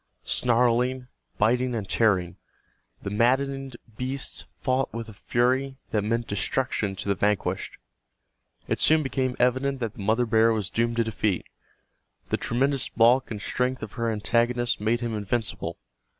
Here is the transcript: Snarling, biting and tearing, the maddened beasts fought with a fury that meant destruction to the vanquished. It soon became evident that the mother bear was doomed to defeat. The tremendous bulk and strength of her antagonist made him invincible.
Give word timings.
Snarling, 0.25 1.09
biting 1.37 1.75
and 1.75 1.87
tearing, 1.87 2.35
the 3.03 3.11
maddened 3.11 3.77
beasts 3.97 4.45
fought 4.59 4.91
with 4.91 5.07
a 5.09 5.13
fury 5.13 5.77
that 5.91 6.03
meant 6.03 6.25
destruction 6.25 6.95
to 6.95 7.07
the 7.07 7.13
vanquished. 7.13 7.77
It 8.67 8.79
soon 8.79 9.03
became 9.03 9.35
evident 9.37 9.79
that 9.79 9.93
the 9.93 10.01
mother 10.01 10.25
bear 10.25 10.53
was 10.53 10.71
doomed 10.71 10.95
to 10.95 11.03
defeat. 11.03 11.45
The 12.29 12.37
tremendous 12.37 12.89
bulk 12.89 13.29
and 13.29 13.39
strength 13.39 13.83
of 13.83 13.91
her 13.93 14.11
antagonist 14.11 14.81
made 14.81 15.01
him 15.01 15.15
invincible. 15.15 15.77